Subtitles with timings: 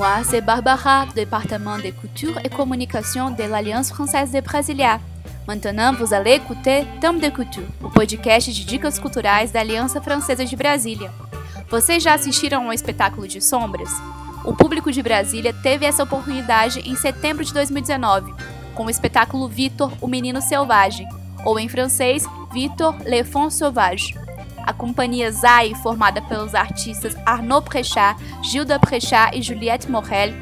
[0.00, 4.98] Moi, c'est Barbara, département de culture et communication de l'Alliance française de Brasilia.
[5.46, 10.42] Maintenant, vous allez écouter Tamo de Culture, o podcast de dicas culturais da Aliança Francesa
[10.42, 11.12] de Brasília.
[11.68, 13.90] Vocês já assistiram ao espetáculo de sombras?
[14.42, 18.32] O público de Brasília teve essa oportunidade em setembro de 2019,
[18.74, 21.06] com o espetáculo Vitor, o Menino Selvagem,
[21.44, 24.14] ou em francês, Vitor L'Enfant Sauvage.
[24.64, 30.32] A companhia Zai, formada pelos artistas Arnaud Prechat, Gilda Prechat e Juliette Morel,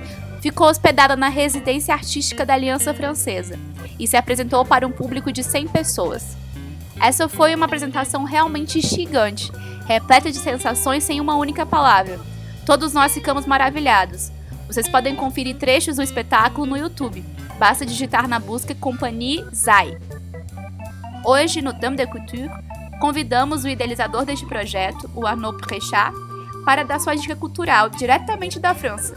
[0.41, 3.59] ficou hospedada na residência artística da Aliança Francesa
[3.99, 6.37] e se apresentou para um público de 100 pessoas.
[7.01, 9.51] Essa foi uma apresentação realmente gigante,
[9.87, 12.19] repleta de sensações sem uma única palavra.
[12.67, 14.31] Todos nós ficamos maravilhados.
[14.67, 17.25] Vocês podem conferir trechos do espetáculo no YouTube.
[17.59, 19.97] Basta digitar na busca Companhie Zai.
[21.25, 22.51] Hoje, no Dame de Couture,
[22.99, 26.13] convidamos o idealizador deste projeto, o Arnaud Prechat,
[26.65, 29.17] para dar sua dica cultural diretamente da França.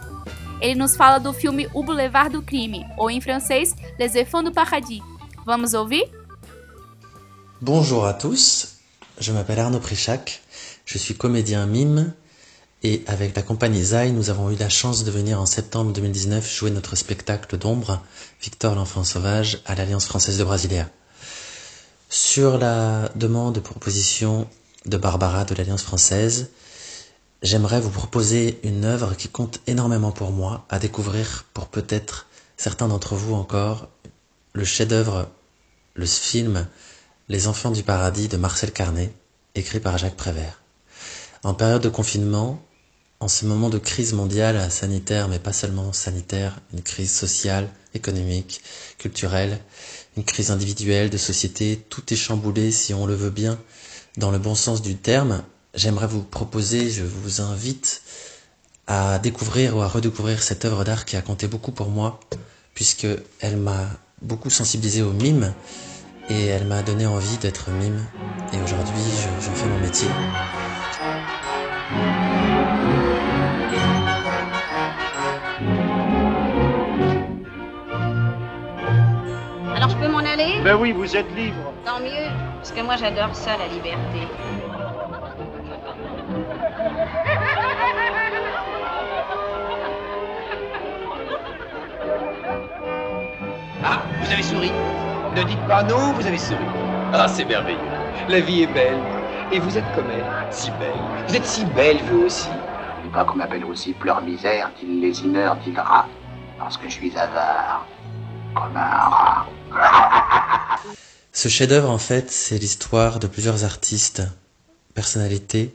[0.61, 4.51] Ele nos fala do filme O Boulevard du Crime, ou em francês, Les Enfants du
[4.51, 5.01] Paradis.
[5.45, 6.05] Vamos ouvir?
[7.59, 8.77] Bonjour à tous,
[9.19, 10.41] je m'appelle Arnaud Préchac,
[10.85, 12.13] je suis comédien mime
[12.83, 16.51] et avec la compagnie Zai, nous avons eu la chance de venir en septembre 2019
[16.51, 18.01] jouer notre spectacle d'ombre,
[18.41, 20.89] Victor l'enfant sauvage, à l'Alliance française de Brasilia.
[22.13, 24.45] Sur la demande de proposition
[24.85, 26.49] de Barbara de l'Alliance française,
[27.41, 32.89] j'aimerais vous proposer une œuvre qui compte énormément pour moi, à découvrir pour peut-être certains
[32.89, 33.87] d'entre vous encore,
[34.51, 35.29] le chef-d'œuvre,
[35.93, 36.67] le film
[37.29, 39.13] Les Enfants du Paradis de Marcel Carnet,
[39.55, 40.61] écrit par Jacques Prévert.
[41.43, 42.61] En période de confinement,
[43.21, 48.61] en ce moment de crise mondiale sanitaire, mais pas seulement sanitaire, une crise sociale, économique,
[48.97, 49.59] culturelle,
[50.17, 53.57] une crise individuelle, de société, tout est chamboulé si on le veut bien,
[54.17, 58.01] dans le bon sens du terme, j'aimerais vous proposer, je vous invite
[58.87, 62.19] à découvrir ou à redécouvrir cette œuvre d'art qui a compté beaucoup pour moi,
[62.73, 63.07] puisque
[63.39, 63.87] elle m'a
[64.21, 65.53] beaucoup sensibilisé au mime
[66.29, 68.05] et elle m'a donné envie d'être mime.
[68.53, 69.01] Et aujourd'hui,
[69.39, 70.07] je, je fais mon métier.
[80.31, 80.61] Aller?
[80.63, 81.73] Ben oui, vous êtes libre.
[81.85, 84.27] Tant mieux, parce que moi j'adore ça, la liberté.
[93.83, 94.71] Ah, vous avez souri
[95.35, 96.59] Ne dites pas non, vous avez souri.
[97.13, 97.79] Ah, c'est merveilleux.
[98.29, 98.99] La vie est belle.
[99.51, 100.93] Et vous êtes comme elle, si belle.
[101.27, 102.47] Vous êtes si belle, vous aussi.
[103.03, 106.05] Il pas qu'on m'appelle aussi pleure misère, dit lésineur, dit rat,
[106.57, 107.85] parce que je suis avare,
[108.55, 109.09] comme un
[109.71, 110.17] rat.
[111.33, 114.21] Ce chef-d'œuvre, en fait, c'est l'histoire de plusieurs artistes,
[114.93, 115.73] personnalités,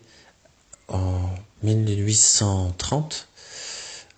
[0.88, 1.30] en
[1.62, 3.28] 1830,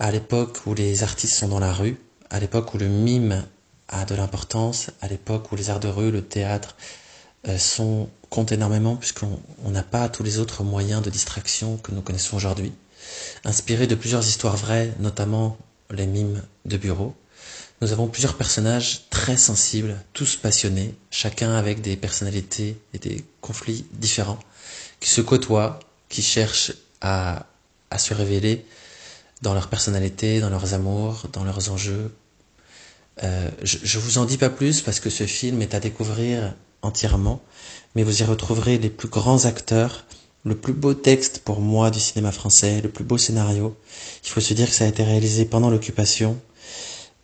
[0.01, 1.97] à l'époque où les artistes sont dans la rue,
[2.31, 3.47] à l'époque où le mime
[3.89, 6.77] a de l'importance, à l'époque où les arts de rue, le théâtre,
[7.47, 11.93] euh, sont, comptent énormément puisqu'on on n'a pas tous les autres moyens de distraction que
[11.93, 12.73] nous connaissons aujourd'hui.
[13.45, 15.57] Inspiré de plusieurs histoires vraies, notamment
[15.91, 17.15] les mimes de bureau,
[17.81, 23.87] nous avons plusieurs personnages très sensibles, tous passionnés, chacun avec des personnalités et des conflits
[23.93, 24.39] différents,
[25.01, 25.79] qui se côtoient,
[26.09, 27.47] qui cherchent à,
[27.91, 28.65] à se révéler
[29.43, 32.13] dans leur personnalité, dans leurs amours, dans leurs enjeux.
[33.23, 36.55] Euh, je, je vous en dis pas plus parce que ce film est à découvrir
[36.83, 37.41] entièrement,
[37.95, 40.05] mais vous y retrouverez les plus grands acteurs,
[40.45, 43.77] le plus beau texte pour moi du cinéma français, le plus beau scénario.
[44.25, 46.41] Il faut se dire que ça a été réalisé pendant l'occupation,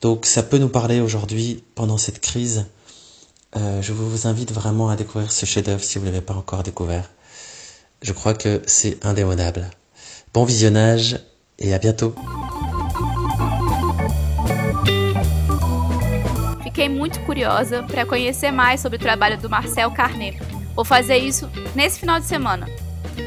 [0.05, 2.67] donc ça peut nous parler aujourd'hui pendant cette crise.
[3.57, 6.63] Euh, je vous invite vraiment à découvrir ce chef-d'œuvre si vous ne l'avez pas encore
[6.63, 7.09] découvert.
[8.03, 9.71] Je crois que c'est indémodable.
[10.35, 11.21] Bon visionnage
[11.59, 12.15] et à bientôt.
[16.63, 20.37] Fiquei muito curiosa para conhecer mais sobre o trabalho do Marcel Carnet.
[20.77, 22.67] Vou fazer isso nesse final de semana.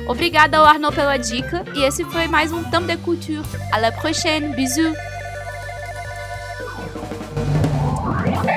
[0.08, 3.44] Obrigada ao Arnaud pela dica e esse foi mais um Tamo de Culture.
[3.72, 5.17] À la prochaine, bisous!
[8.08, 8.57] Yeah.